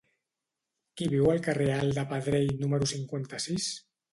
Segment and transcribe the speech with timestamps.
[1.01, 3.73] Qui viu al carrer Alt de Pedrell número cinquanta-sis?